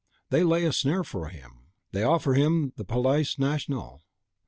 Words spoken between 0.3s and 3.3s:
They lay a snare for him; they offer him the Palais